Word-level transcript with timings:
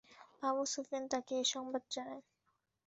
আবু 0.43 0.63
সুফিয়ানই 0.65 1.09
তাকে 1.09 1.33
এ 1.37 1.43
সংবাদ 1.53 1.83
জানায়। 1.91 2.23